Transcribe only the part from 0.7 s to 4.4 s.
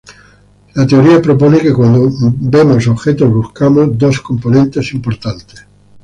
La teoría propone que cuando vemos objetos buscamos dos